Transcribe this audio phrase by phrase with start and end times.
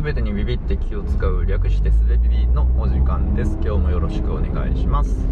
[0.00, 3.58] 全てにビビって気を使う略してすべビビのお時間です。
[3.60, 5.26] 今日もよろしくお願いします。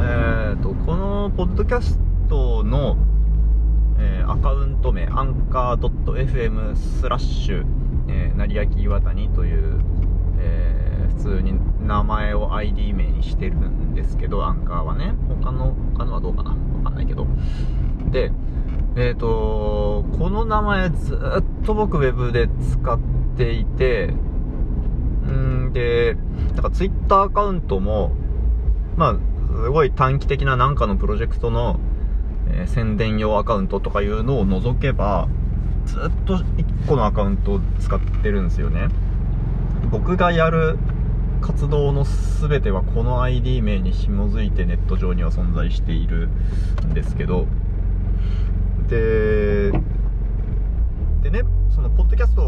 [0.00, 1.98] えーとこのポッドキャス
[2.28, 2.96] トの、
[3.98, 7.66] えーアカウント名アンカー .fm スラッシュ、
[8.06, 9.80] えー、成明岩谷という、
[10.38, 15.14] えー普通に名前を ID 名にしてるんですけどアンカーはね。
[15.42, 16.50] 他の他のはどうかな。
[16.50, 17.26] わかんないけど。
[18.12, 18.30] で
[18.94, 22.98] えっ、とこの名前ずっと僕ウェブで使っ
[23.38, 24.12] ていて
[25.26, 26.16] んで
[26.54, 28.12] なんか Twitter アカウントも
[28.96, 29.16] まあ
[29.62, 31.78] すごい短期的ななかのプロジェクトの、
[32.50, 35.28] えー宣伝用アカウントとかいうのを除けば
[35.86, 38.88] ずっと1個のアカウントを使ってるんですよね。
[39.90, 40.78] 僕がやる
[41.40, 46.28] 活動の全てはこの ID 名に紐づいてネット上には存在している
[46.86, 47.46] んですけど。
[48.88, 49.72] で
[51.22, 51.42] でね
[51.74, 52.42] そのポッドキャスト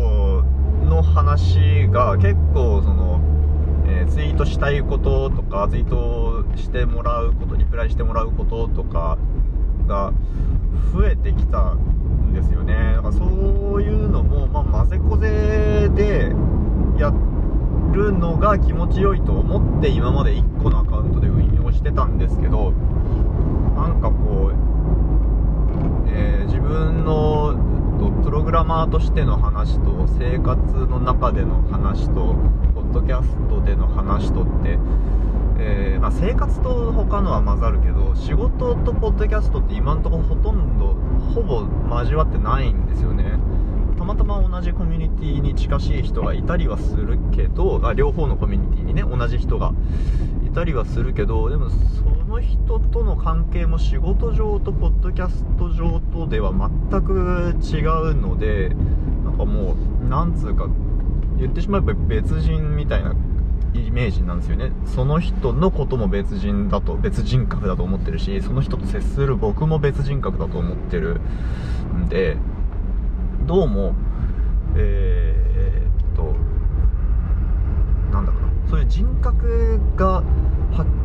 [0.84, 3.20] の話が結構その、
[3.86, 9.18] えーツイートしたいこととかツイートしてもらうことリプライしてもらうこととか
[9.86, 10.12] が
[10.92, 12.94] 増えてきたんですよね。
[12.96, 13.24] だからそ
[13.74, 16.32] ういうのも、まあ、混ぜこぜで
[17.00, 17.12] や
[17.92, 22.72] るのが気持ちよいと思って今まで1個のアカウントで運用してたんですけど
[23.76, 24.54] なんかこう
[26.08, 27.69] えー自分の
[28.30, 32.36] プログラマーとしての話と生活の中での話と
[32.76, 34.78] ポッドキャストでの話とって、
[35.58, 40.94] えーまあ、生活と他のは混ざるけど仕事とポッドキャストって今のとこほとんど
[41.34, 43.24] ほぼ交わってないんですよね。
[43.98, 49.72] たまたま同じコミュニティに近しい人がいたりはするけどあ両方のコミュニティにね同じ人が
[50.46, 57.80] いたりはするけどでもそうその人との関係も仕事上とポッドキャスト上とでは全く違
[58.12, 58.68] うので
[59.24, 60.68] なんかもうなんつうか
[61.38, 63.16] 言ってしまえば別人みたいな
[63.74, 64.70] イメージなんですよね。
[64.86, 71.20] その人のことも別人だと別人格だと思ってるしその人と接する僕も別人格だと思ってる。
[71.92, 72.36] んで
[73.44, 73.96] どうも
[74.76, 76.36] えーっと
[78.12, 78.48] なんだろうな。
[78.68, 80.22] そういう人格がは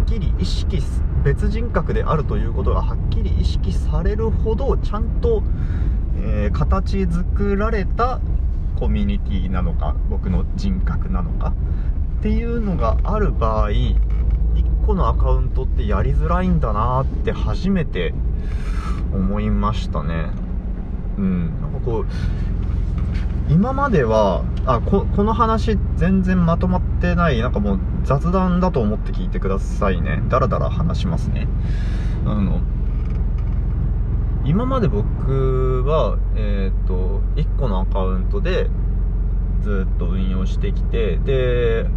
[0.04, 5.42] っきり意識す別人格であるということがはっきり意識されるほどちゃんと、
[6.20, 8.22] えー形作られた
[8.80, 11.54] コミュニティなのか僕の人格なのか
[12.20, 14.06] っていうのがある場合1
[14.86, 18.14] 個のアカウントってやりづらいんだなって初めて
[19.12, 20.30] 思いましたね。
[21.18, 21.62] うん。
[21.62, 22.06] なんかこう
[23.50, 30.24] 今まではあここの話全然まとまってないなんかもう雑談だと思って聞いてくださいね。
[30.30, 31.48] だらだら話しますね。
[32.26, 32.62] あの
[34.46, 38.70] 今まで僕はえっ、と1個のアカウントで
[39.62, 41.88] ずっと運用してきてで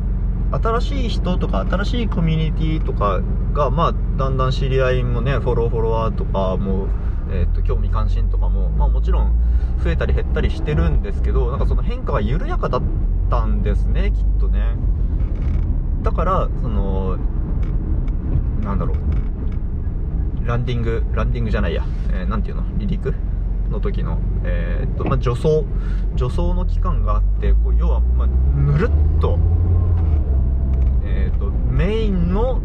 [0.50, 3.20] 新しい人とか新しいコミュニティとか
[3.52, 6.88] がまあだんだん知り合いもねフォローフォロワーとかも
[7.30, 9.32] えー、と興味関心とかも、まあ、もちろん
[9.82, 12.82] 増えたり減ったりしてるんですけどなんかその変化が緩やかだっ
[13.30, 14.76] たんですねきっとね。
[16.02, 17.18] だからその
[18.62, 18.96] なんだろう。
[20.46, 22.62] ランディングランディングじゃないや、えーていうの？
[22.62, 23.12] 離陸
[23.70, 25.66] の時の、えーっとまあ、助走。
[26.16, 29.38] 助走の期間があってこう要は、まあ、ぬるっと,、
[31.04, 32.62] えーっとメインの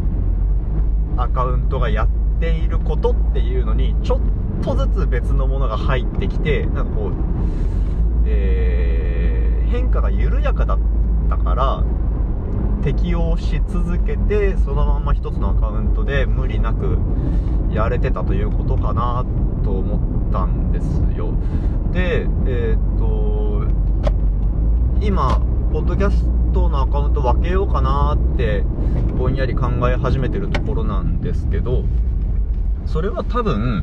[1.18, 2.08] アカウントがやっ
[2.40, 4.20] ていることっていうのにちょっ
[4.62, 7.12] とずつ別のものが入ってきてなんかこう、
[8.26, 8.94] えー
[9.74, 10.78] 変化が緩やかだっ
[11.28, 11.82] たから
[12.84, 16.96] 適応し続けてそのまま一つのアカウントで無理なく
[17.72, 19.24] やれてたということかな
[19.64, 21.32] と思ったんですよ。
[21.92, 23.64] でえーっと
[25.04, 25.40] 今
[25.72, 28.64] ポッドキャストのアカウント分けようかなって
[29.18, 31.84] ぼんやり考え始めてるところなんですけど
[32.86, 33.82] それは多分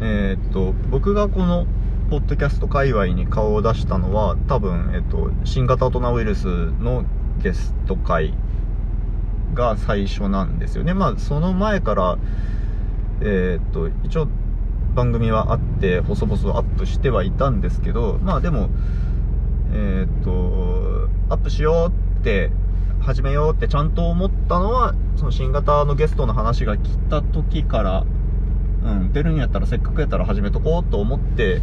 [0.00, 1.66] えーっと僕がこの
[2.10, 7.04] ポッドキャスト界隈に顔を出したのは多分、えっと、新型大人ウイルスの
[7.40, 8.34] ゲスト会
[9.54, 10.92] が最初なんですよね。
[10.94, 12.18] まあその前から
[13.20, 14.28] えーっと一応
[14.94, 18.70] 番組はあって細々アップしてはいたんですけどまあでも
[19.72, 22.50] えーっとアップしようって
[23.00, 28.04] 始めようってちゃんと思ったのはその新型のゲストの話が来た時から
[28.84, 31.60] うん出るんやったらせっかくやったら始めとこうと思って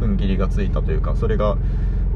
[0.00, 1.56] 踏ん切りがついたというかそれが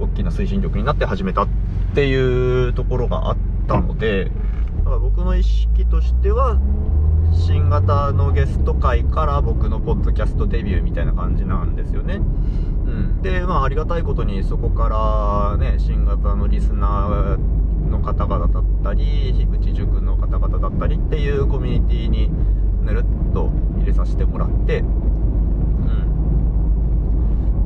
[0.00, 1.48] 大きな推進力になって始めたっ
[1.94, 3.36] ていうところがあっ
[3.68, 4.30] たので
[4.78, 6.58] だから僕の意識としては
[7.32, 12.16] 新型のゲスト会から僕のポッドキャストデビューみたいな感じなんですよね。
[12.16, 22.30] うん、でまあありがたいことにそこからね新型のリスナーの方々だったり樋口塾の方々だったりっていうコミュニティに
[22.84, 23.50] ぬるっと
[23.84, 24.88] 入れさせてもらってうん。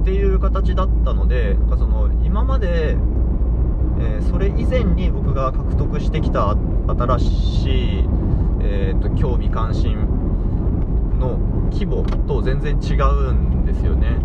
[0.03, 6.55] っていう形だったのでなんかその今まで、えーそれ以前に僕が獲得してきた
[6.87, 7.67] 新し
[8.01, 8.05] い、
[8.61, 9.97] えー、と興味関心
[11.19, 11.39] の
[11.73, 14.19] 規模と全然違うんですよね。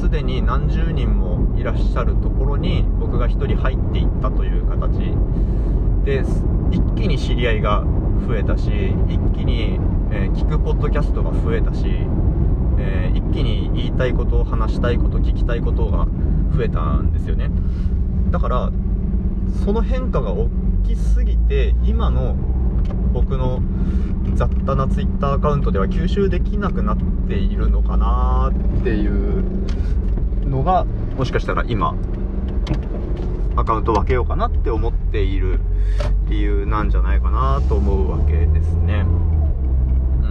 [0.00, 5.14] すでに何十人もいらっしゃるところに僕が1人入っていったという形
[6.04, 6.44] です。
[6.70, 7.84] 一気に知り合いが
[8.26, 8.70] 増えたし
[9.08, 9.78] 一気に、
[10.12, 11.84] えー聞くポッドキャストが増えたし、
[12.78, 16.06] えー一気に言いたいこと話したいこと聞きたいことが
[16.56, 17.50] 増えたんですよね。
[18.30, 18.70] だから
[19.64, 20.48] その変化が大
[20.86, 22.34] きすぎて今の
[23.12, 23.60] 僕の
[24.34, 26.96] 雑多な Twitter アカウントでは吸収できなくなっ
[27.28, 29.44] ているのかなっていう
[30.48, 30.84] のが
[31.16, 31.94] もしかしたら今
[33.56, 35.60] アカウント分けようかなって思っている
[36.28, 39.04] 理由なんじゃないかなと思うわけですね
[40.22, 40.26] う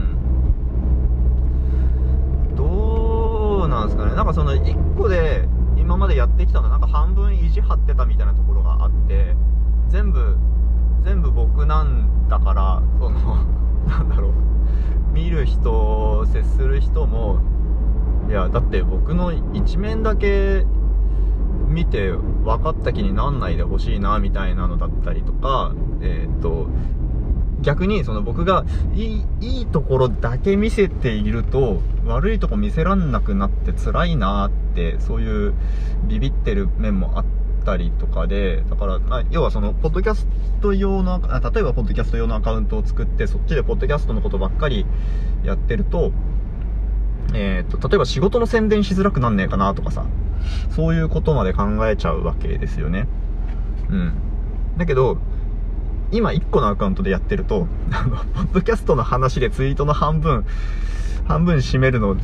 [2.53, 4.15] んどうなんですかね。
[4.15, 5.47] なんかその1個で
[5.77, 9.35] 今までやってきたのなんか半分意地張ってたみたいなところがあって
[9.89, 10.37] 全部
[11.03, 13.37] 全部僕なんだからその
[13.87, 14.31] なんだろう。
[15.13, 17.39] 見る人接する人も
[18.29, 20.65] いやだって僕の一面だけ
[21.67, 26.67] 見て分かった気になんないでほしいなみたいなのだったりとかえーっと
[27.61, 35.53] 逆にその僕がいいいいところだけ見せていると悪いとこ見せらんなくなって辛いなってそういう
[36.07, 37.25] ビビってる面もあっ
[37.65, 38.99] たりとかでだから、
[39.29, 40.27] 要はそのポッドキャス
[40.61, 44.85] ト用の例えばポッドキャスト用のアカウントを作ってそっちでポッドキャストのことばっかり
[45.43, 46.11] やってると
[47.33, 50.05] えー、と例えば仕事の宣伝しづらくなんねえかなとかさ
[50.75, 53.07] そういうことまで考えちゃうわけですよね。
[53.89, 54.13] うん。
[54.77, 55.17] だけど
[56.11, 60.45] 今1個のアカウントでやってるとあのポッドキャストの話でツイートの半分
[61.25, 62.17] 半分占めるの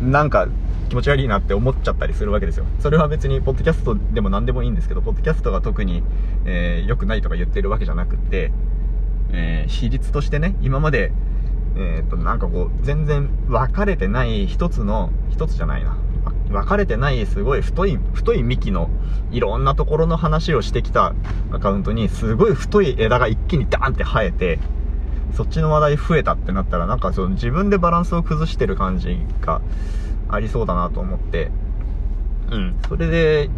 [0.00, 0.48] なんか
[0.88, 2.66] 気持ち悪いなって思っちゃったりするわけですよ。
[2.80, 6.02] それは別にポッドキャストでも何でもいいんですけどポッドキャストが特に、
[6.44, 8.52] えー良くないとか言ってるわけじゃなくって、
[9.32, 11.12] えー比率としてね今まで
[11.74, 15.96] えー、となんかこう全然分かれてない一つの一つじゃないな。
[16.52, 18.88] 分かれてないすごい太い太い幹の
[19.30, 21.14] いろんなところの話をしてきた
[21.50, 24.58] アカウントにすごい太い枝が一気にダーンって生えて
[25.34, 29.62] そっちの話題増えたってなったらなんかその自分でバランスを崩してる感じが
[30.28, 31.50] ありそうだなと思って。
[32.50, 32.76] うん。
[32.88, 33.50] それで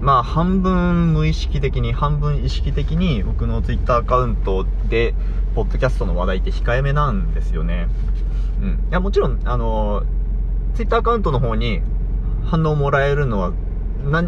[0.00, 5.14] まあ半分無意識的に半分意識的に僕の Twitter アカウントで
[5.54, 7.88] ポッドキャストの話題って控えめなんですよね。
[8.60, 8.68] うん。
[8.90, 10.04] いやもちろんあの
[10.74, 11.82] Twitter アカウントの方に
[12.44, 13.52] 反応もらえるのは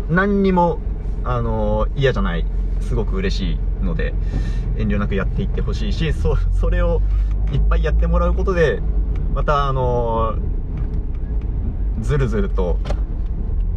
[0.08, 0.78] 何にも
[1.24, 2.46] あの嫌じゃない。
[2.80, 4.14] すごく嬉しいので
[4.76, 7.00] 遠慮なくやっていってほしいしそそれを
[7.52, 8.80] いっぱいやってもらうことで
[9.34, 10.36] またあの
[12.00, 12.78] ずるずると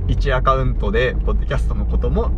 [0.07, 2.31] 1アカウントでポッドキャストのことも、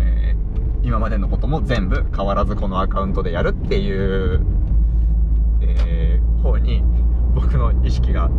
[0.00, 0.44] えー
[0.84, 4.44] 今までのことも全部変わらずこのアカウントでやるっていう、
[5.62, 6.82] えー方に
[7.34, 8.30] 僕の意識が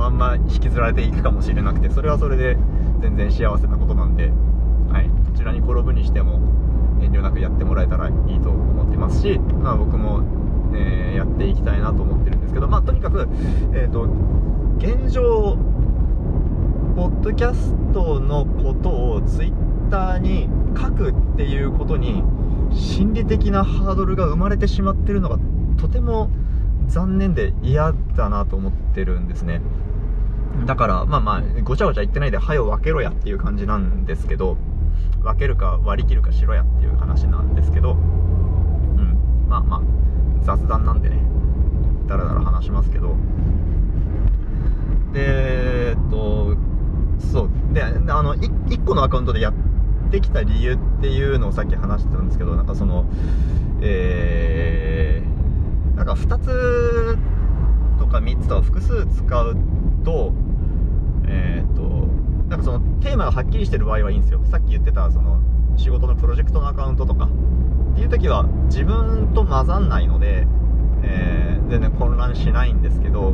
[0.00, 2.56] まんま引きずられていくかもしれなくてそれはそれで
[3.00, 4.30] 全然幸せなことなんで、
[4.90, 6.40] はい、どちらに転ぶにしても
[7.02, 10.22] 遠慮なくやってもらえたらいいと思ってますし、まあ、僕も、
[10.74, 13.28] えーやっていきたいなと思ってるんですけど、まあ、とにかく、
[13.74, 14.04] えー、と
[14.78, 15.58] 現状
[16.96, 22.22] ポッドキャストのことをツイッターに書くっていうことに
[22.72, 25.38] 心理的なハードルが生まれてしまってるのが
[25.78, 26.30] とても
[26.86, 29.60] 残念で嫌だなと思ってるんですね。
[30.66, 34.56] だからまあまあごちゃごちゃ言ってないで「はよ分けろや」っていう感じなんですけど
[35.22, 39.16] 分けるか割り切るかしろやっていう話なんですけどうん。
[39.48, 39.82] まあまあ
[40.42, 41.22] 雑談なんでね。
[42.06, 43.14] だらだら話しますけど。
[45.12, 46.56] でえっと
[47.18, 47.50] そう。
[47.72, 47.90] であ
[48.22, 49.54] の1個のアカウントでやっ
[50.10, 53.04] てきた理由っていうのをさっき話してたんですけどなんかその
[53.82, 57.18] えー、なんか2つ
[57.98, 59.56] とか3つとか複数使う
[60.02, 60.32] と
[61.26, 61.82] えーっと
[62.48, 64.40] なんかそのテーマがはっきりしてる場合はいいんですよ。
[64.50, 65.40] さっき言ってたその
[65.76, 67.28] 仕事のプロジェクトのアカウントとか。
[67.92, 70.46] っていう時は自分と混ざんないので、
[71.02, 73.32] えー全然混乱しないんですけど、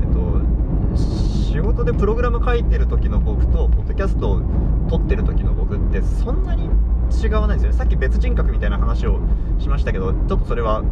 [0.00, 4.40] えっと、仕事でプログラム書いてる時の僕とポッドキャストを
[4.88, 6.70] 撮ってる時の僕ってそんなに
[7.22, 7.76] 違わないんですよね。
[7.76, 9.20] さっき別人格みたいな話を
[9.58, 10.82] しましたけどちょっとそれは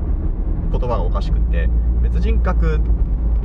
[0.73, 1.71] 言葉がおかしくって
[2.03, 2.81] 別人格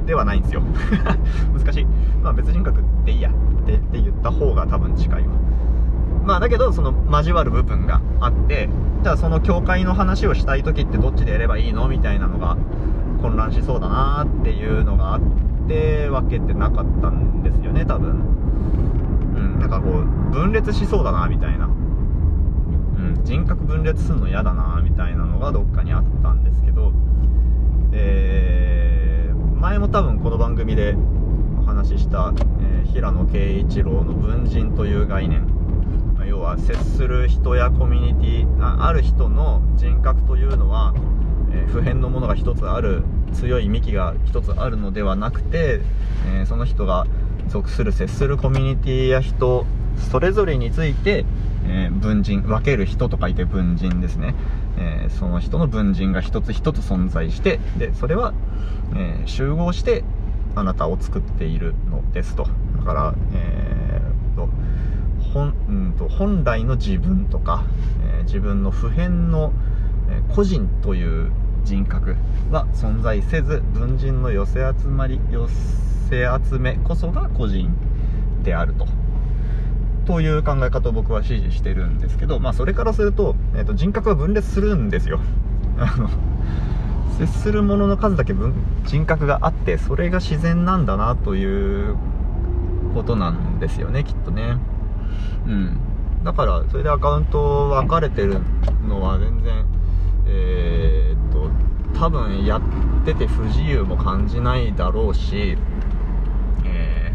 [0.06, 0.62] ではないんですよ。
[1.58, 1.88] 難しい、
[2.24, 3.30] まあ、別人格でいいや。
[3.30, 5.30] っってって言った方が多分近いわ。
[6.26, 8.70] まあだけどその交わる部分があって
[9.04, 12.58] じゃあその教会の話をしたい時ってどっちでやればいいのみたいなのが
[13.22, 15.22] 混乱しそうだなっていうのがあっ
[15.68, 18.10] て分けてなかったんですよね多分。
[19.36, 21.66] うんなんかこう分裂しそうだなみたいな。
[21.66, 26.92] うん人格分裂するの嫌だなみたいなのがどっかにあったんですけど。
[27.92, 28.59] えー、
[29.60, 30.96] 前も多分この番組で
[31.60, 35.46] お話しした、えー、平野啓一郎の文人という概念
[36.16, 40.94] まあ要は接する人やコミュニティあある人の人格というのは、
[41.52, 45.82] えー、普遍のものが一つある強い幹が一つあるのではなくて、
[46.34, 47.06] えー、その人が
[47.50, 49.66] 属する接するコミュニティや人
[50.10, 51.26] それぞれについて、
[51.70, 54.36] えー、文人分ける人と書いて文人ですね、
[54.78, 58.34] えー、その人の文人が一つ一つ存在してでそれは、
[58.96, 60.04] え集合して
[60.56, 62.48] あなたを作っているのですと
[62.78, 64.50] だから、えーと
[65.34, 67.64] 本うんと本来の自分とか、
[68.20, 69.54] え、自分の普遍の、
[70.10, 71.32] え、個人という
[71.64, 72.16] 人格
[72.52, 75.48] は存在せず文人の寄せ集まり寄
[76.10, 77.72] せ集めこそが個人
[78.44, 78.88] であると。
[80.06, 85.20] という考え方を僕は支持してるんですけど、まあ、それからすると,、えーと、人格は分裂するんですよ。
[85.78, 86.10] あの
[87.18, 88.54] 接するものの数だけ分
[88.86, 91.96] 人格があってそれが自然なんだなという
[92.94, 94.58] ことなんですよねきっとね。
[95.48, 95.78] うん
[96.24, 98.40] だからそれでアカウント分かれてる
[98.88, 99.66] のは全然
[100.28, 101.50] えー、っと
[102.00, 102.62] 多分やっ
[103.06, 105.58] てて不自由も感じないだろうし、
[106.66, 107.14] え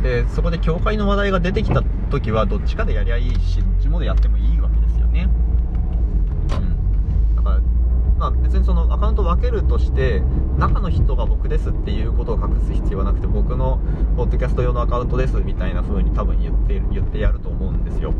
[0.00, 5.28] ー、でそこで教会の話題が出てきた時はどっちかでやりゃいいしどっちもでやってもいいわけですよね。
[6.58, 7.36] うん。
[7.36, 7.60] だから
[8.18, 10.22] まあ別にそのアカウント分けるとして
[10.58, 13.80] 中の人が僕ですっていうことを隠す必要はなくて僕の
[14.16, 18.10] ポッドキャスト用のアカウントですみたいな風に多分言って言ってやると思うんですよ。
[18.10, 18.12] う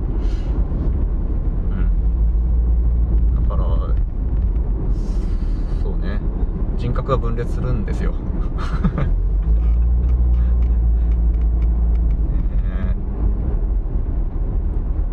[1.75, 3.45] ん。
[3.49, 3.65] だから
[5.83, 6.21] そうね。
[6.79, 8.13] 人格が分裂するんですよ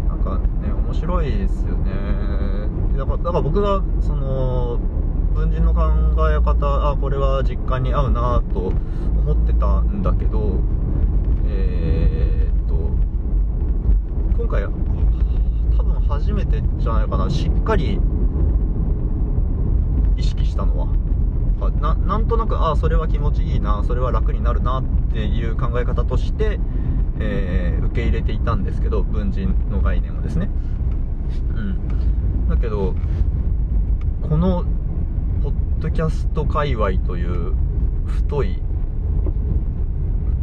[0.07, 1.91] なんかね面白いですよね。
[2.97, 4.79] だからだから僕がその
[5.35, 5.83] 文人の考
[6.27, 10.59] え方あこれは実感に合うなと思ってたんだけど
[11.45, 12.73] えー、っと
[14.35, 14.63] 今回
[15.77, 17.29] 多分初めてじゃないかな。
[17.29, 17.99] しっかり
[20.17, 20.87] 意識したのは。
[21.81, 26.57] ななんとなくああそれは気持ちいいなそれは楽になるなっていう考え方として、
[27.19, 30.49] えー、受け入れていたんですけど文人の概念をですね。
[32.61, 32.95] けど
[34.21, 34.65] この
[35.41, 37.53] ポッドキャスト界隈という
[38.05, 38.61] 太い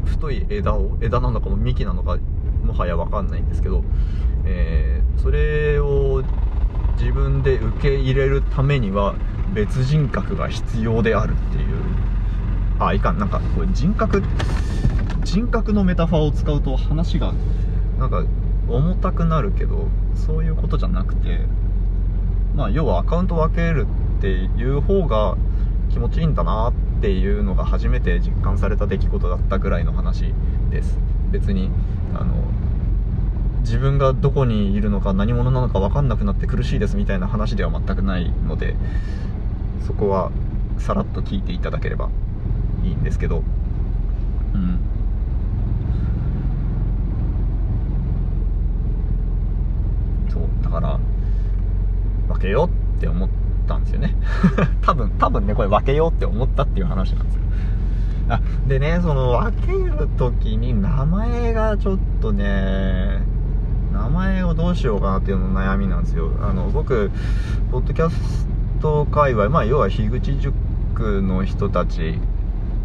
[0.05, 2.19] 太い枝を枝なのかも幹なのか
[2.65, 3.85] もはや分かんないんですけど、
[4.45, 6.23] えー、それを
[6.99, 9.15] 自分で受け入れるためには
[9.55, 11.77] 別人格が必要であるっていう
[12.79, 13.19] あいかん。
[13.19, 14.23] なんかこれ人格
[15.25, 17.33] 人格のメタファーを使うと話が
[17.99, 18.25] なんか
[18.69, 21.41] 重たくなるけどそういうことじゃなくて
[22.57, 23.87] まあ要はアカウント分ける
[24.19, 25.37] っていう方が
[25.91, 30.33] 気持ちいいんだなっていうのが初めて実感された出来事だったぐらいの話
[30.71, 30.99] です。
[31.31, 31.71] 別に
[32.15, 32.35] あの
[33.61, 38.77] 自分がどこにいるのか何者なのか分かんなくなって苦しいですみたいな話では全くないので
[39.87, 40.31] そこは
[40.79, 42.09] さらっと聞いていただければ
[42.85, 43.43] いいんですけど。
[44.55, 44.79] うん。
[50.31, 51.01] そうだから
[52.37, 53.29] 分けようって思っ
[53.67, 54.15] たんですよね。
[54.83, 57.43] 多分多分ねこれ分けようって思ったっていう話なんですよ。
[58.29, 63.23] あでねその分ける時に名前がちょっとね
[63.93, 66.31] 名前をどうしようかなっていうの悩みなんですよ。
[66.43, 67.11] あの僕
[67.71, 68.47] ポッドキャス
[68.81, 72.19] ト界隈まあ要は樋口塾の人たち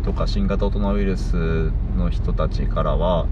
[0.04, 3.28] とか新型大人ウイルスの人たちからは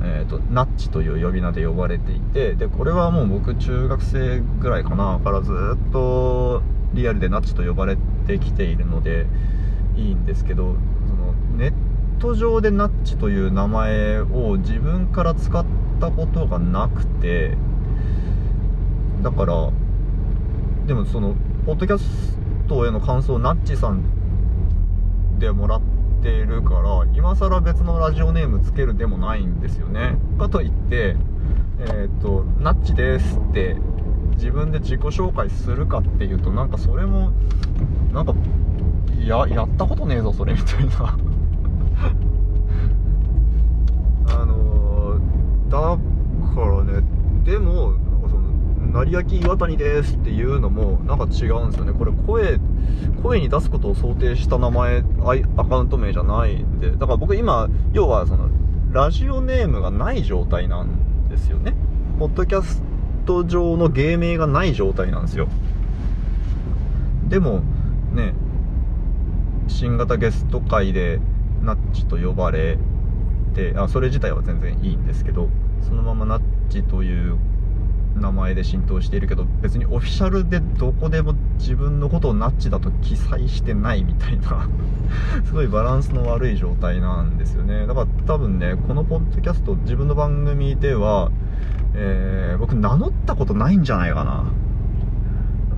[0.00, 5.20] えーと、ナッチという呼び名で呼ばれていてでこれはもう僕中学生ぐらいかな。
[5.22, 6.62] からずっと
[6.94, 7.96] リアルでナッチと呼ばれ
[8.26, 9.26] てきているので
[9.96, 10.74] いいんですけど
[11.06, 11.72] そのネッ
[12.20, 15.64] ト上でナッチという名前を自分から使っ
[16.00, 17.56] たことがなくて
[19.22, 19.70] だから
[20.86, 21.34] でもその
[21.64, 24.02] ポッドキャストへの感想をナッチさん
[25.38, 25.91] でもらって
[26.22, 30.16] ているから今更別のラジオネームつけるでもないんですよね。
[30.38, 31.16] かといって
[31.80, 33.76] えっ、ー、と「ナッチです」って
[34.36, 37.32] 自分で自己紹介するかっていうとなんかそれも
[38.12, 38.34] なんか
[39.18, 41.18] ややったことねえぞそれみたいな。
[44.40, 45.18] あの
[45.68, 45.98] だ
[46.54, 47.02] からね
[47.44, 47.94] でも
[48.92, 51.92] 成明岩谷ですっていうのもなんか違うんですよね。
[51.92, 52.60] これ声
[53.22, 55.02] 声に出すことを想定した名前
[55.56, 56.90] アカウント名じゃないんで。
[56.90, 58.50] だから僕今要はその
[58.90, 61.74] ラジオネームがない状態なんですよね。
[62.18, 62.82] ポッドキャス
[63.24, 65.48] ト上の芸名がない状態なんですよ。
[67.28, 67.62] でも
[68.12, 68.34] ね
[69.68, 71.18] 新型ゲスト会で
[71.62, 72.76] ナッチと呼ばれ
[73.54, 75.48] てあそれ自体は全然いいんですけど
[75.80, 77.38] そのままナッチという
[78.14, 84.68] 名前で浸透しているけど別にオフィシャルでどこでも自分のことをナッチだと記載してないみたいな
[85.44, 87.86] すごいバランスの悪い状態なんですよね。
[87.86, 91.30] だから多分ねこのポッドキャスト自分の番組では、
[91.94, 94.44] えー、僕名乗ったことないんじゃないかな。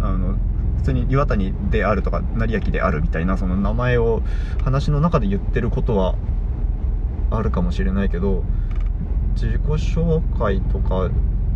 [0.03, 0.37] あの
[0.79, 4.23] 普通に岩谷であるとか成明であるみたいなその名前を
[4.64, 6.14] 話の中で言ってることは
[7.31, 8.45] あるかもしれないけど
[9.35, 11.09] 自己紹介とか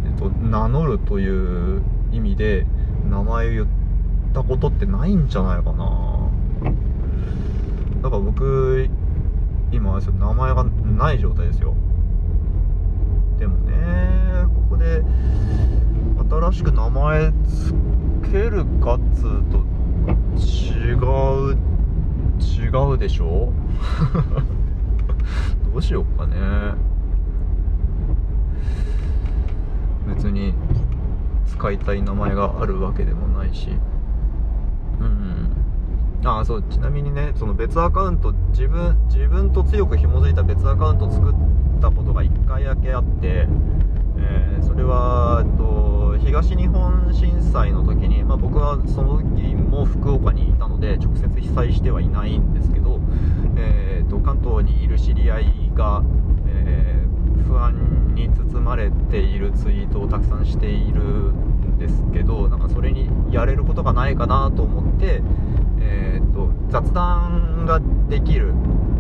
[0.07, 2.67] えっと、名乗るという意味で
[3.11, 3.67] 名前を言っ
[4.33, 6.29] たことってないんじゃないかな。
[8.03, 8.89] だから僕
[9.73, 11.75] 今名前がない状態ですよ。
[13.39, 13.77] でもね
[14.55, 15.03] ここで
[16.31, 17.75] 新しく名前つ
[18.31, 19.59] けるかっつうと
[20.37, 21.57] 違う
[22.41, 23.53] 違うでしょ？
[25.73, 26.37] どうしよっかね。
[30.15, 30.55] 別に
[31.47, 33.71] 使いたい名前があるわけでもないし。
[35.01, 35.39] うん
[36.25, 41.35] ああそうちなみにねその別アカウント自分自分と強く紐づいた別アカウント作っ
[41.81, 43.47] たことが1回だけあって、
[44.19, 53.01] えー、それは、えっと、東日本震災の時に、まあ、僕はその時も福岡にいたので直接被災してはいないんですけど、
[53.57, 56.03] えー、っと関東にいる知り合いが、
[57.49, 65.23] 不安に包まれているツイートをたくさんしているんですけどなんかそれにやれることがないかなと思って、
[65.81, 68.53] えーと、雑談ができる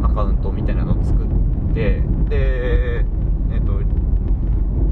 [0.02, 3.66] アカウントみたいなのを作ってで、えー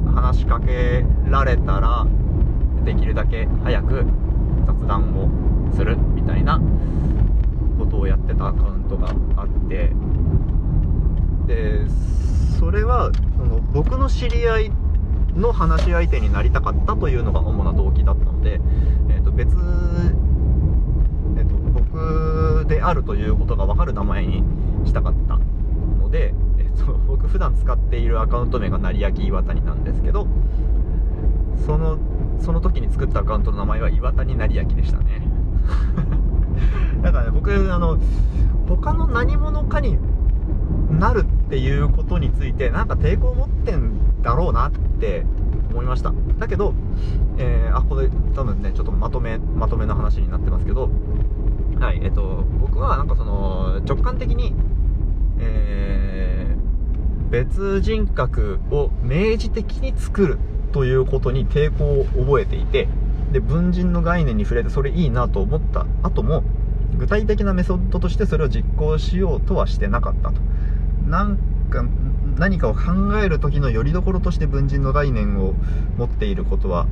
[0.05, 2.07] と、話しかけられたら
[2.85, 4.05] できるだけ早く
[4.67, 6.61] 雑談をするみたいな
[7.79, 9.93] ことをやってたアカウントがあって
[11.47, 11.89] で
[12.59, 14.73] それはその僕の知り合い
[15.37, 18.61] の話し相手になりたかったというのが主な動機だったので、
[19.11, 19.51] えー、と別、
[21.37, 24.43] えー、と僕であるということが分かる名前に
[24.87, 30.27] したかったので、えー、と僕普段使っているアカウント名が成明岩谷なんですけど
[31.67, 31.99] その
[32.41, 35.27] その時に作ったアカウントの名前は岩谷成明でしたね。
[37.03, 37.99] だからね僕あの
[38.69, 39.99] 他の何者かに
[40.91, 45.25] なるってっていうことについてなんか抵抗を持ってんだろうなって
[45.71, 46.13] 思いました。
[46.39, 46.75] だけど、
[47.39, 50.91] えー、あこれ多分ねちょっとまとめまとめの話になってますけど
[51.79, 54.55] はいえっと僕はなんかその直感的に
[55.39, 60.39] えー、別人格を明示的に作る
[60.73, 62.89] ということに抵抗を覚えていて
[63.33, 66.43] で文人の概念に触れてそれいいなと思った後も
[66.97, 70.41] 具体的なメソッドとしてそれを実行しようとはしてなかったと。
[71.07, 71.39] なん
[71.71, 71.85] か
[72.39, 75.55] 何かを考える時のよりどころとして文人の概念を
[75.97, 76.87] 持っていることは、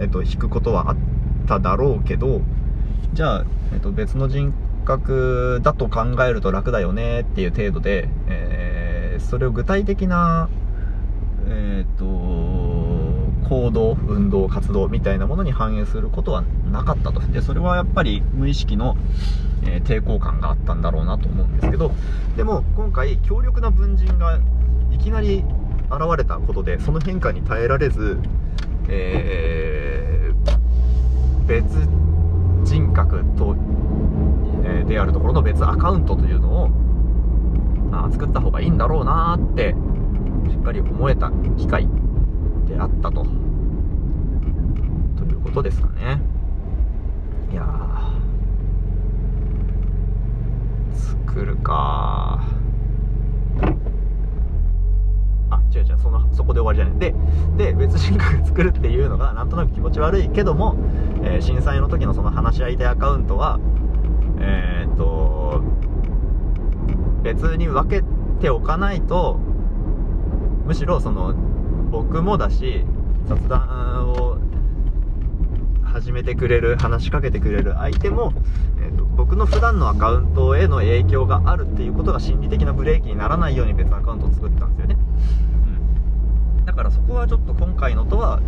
[0.00, 0.96] えっと、引くことはあっ
[1.46, 2.40] ただろうけど
[3.12, 4.52] じゃあ、えっと、別の人
[4.84, 10.48] 格だと考えると楽だよねっていう程度で、えー、それを具体的な
[11.48, 12.04] えっ、と
[13.48, 17.20] 行動運動活動みたいなものに反映することはなかったと。
[17.20, 18.96] でそれはやっぱり無意識の、
[19.64, 21.92] えー、抵抗感があったんだろうなと思うんですけど
[22.36, 24.40] でも今回強力な文人が
[24.90, 25.44] いきなり
[25.90, 28.18] 現れたことでその変化に耐えられず、
[28.88, 31.66] えー、別
[32.64, 33.54] 人格と、
[34.64, 36.70] えー、であるところの別アカウントというのを
[37.92, 39.74] あ作った方がいいんだろうなって
[40.50, 41.88] しっかり思えた機会。
[42.76, 43.24] であったと。
[45.16, 46.20] ということですかね。
[47.50, 47.64] いや
[50.92, 52.42] 作るか
[55.50, 56.98] あ、違う違う、その、そこで終わりじゃない。
[56.98, 57.14] で、
[57.72, 60.76] で、別人格作るっていうのが、なんとなく気持ち悪いけども、
[61.22, 63.60] えー、震災の時のその話し相手アカウントは、
[64.40, 65.62] えー、っと、
[67.22, 68.04] 別に分け
[68.40, 69.38] ておかないと、
[70.66, 71.34] むしろその
[71.90, 72.84] 僕もだし
[73.26, 74.38] 雑談を
[75.84, 78.32] 始めてくれる話しかけてくれる相手も、
[78.80, 84.96] えーと、僕の普段のアカウントへの影響があるっていうことが心理的なブレーキにならないように別アカウントを作ったんですよね、
[86.66, 88.40] うからそこはちょっと今回のとは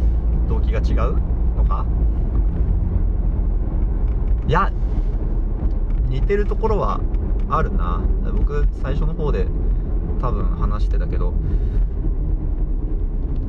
[0.48, 1.16] 動機が違う
[1.56, 1.84] のか？
[4.46, 4.70] いや
[6.06, 7.00] 似てるところは
[7.50, 8.00] あるな。
[8.32, 9.46] 僕最初の方で
[10.20, 11.32] 多分話してたけど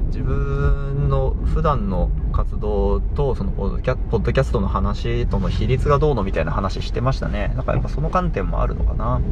[0.10, 7.54] 自分の普段の活動とそのポッドキャストの話との比率がどうのみたいな話してましたね。
[7.56, 9.24] なんかやっぱその観点もあるのかなうん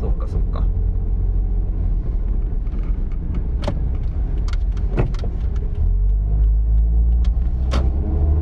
[0.00, 0.64] そっかそっか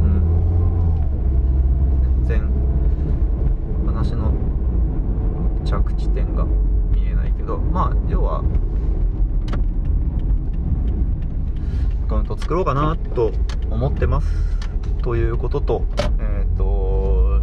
[0.03, 0.23] うん
[2.27, 2.41] 全然
[3.87, 4.33] 話の
[5.65, 6.45] 着地点が
[6.93, 8.43] 見えないけどまあ要は
[12.07, 13.33] アカウント作ろうかなと
[13.71, 14.27] 思ってます
[15.03, 15.85] ということ
[16.19, 17.41] えっ、と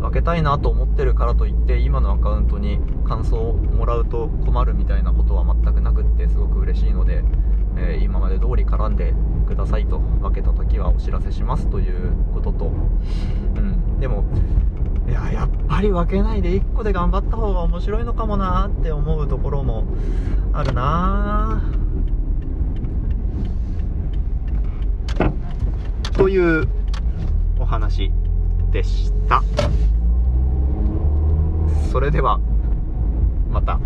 [0.00, 7.22] 分けたいなと思ってるからといって今のアカウントに感想をもらうと困るみたいなことは全くなくってすごく嬉しいので、
[7.76, 9.14] えー今まで通り絡んで
[9.46, 12.66] くださいと分けた時はお知らせしますということと。
[12.66, 14.00] うん。
[14.00, 14.24] でも
[15.08, 19.84] いややっぱり分けないで1個で頑張った方が面白いのかもなって思うところも
[20.52, 21.82] あるなー
[26.16, 26.68] という
[27.58, 28.10] お話
[28.70, 29.42] でした
[31.90, 32.38] それでは
[33.50, 33.78] また。